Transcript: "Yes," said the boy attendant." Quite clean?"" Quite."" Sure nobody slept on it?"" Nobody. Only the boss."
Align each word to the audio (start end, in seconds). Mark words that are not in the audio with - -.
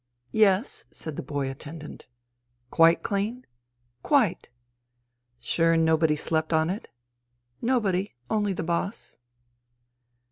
"Yes," 0.31 0.85
said 0.89 1.15
the 1.15 1.21
boy 1.21 1.47
attendant." 1.47 2.07
Quite 2.71 3.03
clean?"" 3.03 3.45
Quite."" 4.09 4.49
Sure 5.37 5.77
nobody 5.77 6.15
slept 6.15 6.51
on 6.53 6.71
it?"" 6.71 6.87
Nobody. 7.71 8.15
Only 8.27 8.53
the 8.53 8.63
boss." 8.63 9.17